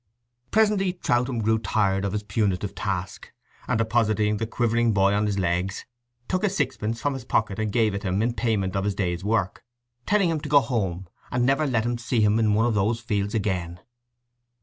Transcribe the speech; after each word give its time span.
Presently 0.49 0.93
Troutham 0.93 1.43
grew 1.43 1.59
tired 1.59 2.05
of 2.05 2.13
his 2.13 2.23
punitive 2.23 2.73
task, 2.73 3.31
and 3.67 3.77
depositing 3.77 4.37
the 4.37 4.47
quivering 4.47 4.93
boy 4.93 5.13
on 5.13 5.27
his 5.27 5.37
legs, 5.37 5.85
took 6.27 6.43
a 6.43 6.49
sixpence 6.49 6.99
from 6.99 7.13
his 7.13 7.23
pocket 7.23 7.59
and 7.59 7.71
gave 7.71 7.93
it 7.93 8.01
him 8.01 8.19
in 8.23 8.33
payment 8.33 8.73
for 8.73 8.81
his 8.81 8.95
day's 8.95 9.23
work, 9.23 9.63
telling 10.07 10.31
him 10.31 10.39
to 10.39 10.49
go 10.49 10.59
home 10.59 11.07
and 11.31 11.45
never 11.45 11.67
let 11.67 11.85
him 11.85 11.99
see 11.99 12.19
him 12.19 12.39
in 12.39 12.55
one 12.55 12.65
of 12.65 12.73
those 12.73 12.99
fields 12.99 13.35
again. 13.35 13.79